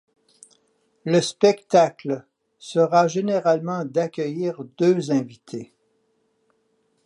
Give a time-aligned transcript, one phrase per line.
[1.05, 2.25] Le spectacle
[2.57, 5.75] sera généralement d'accueillir deux invités.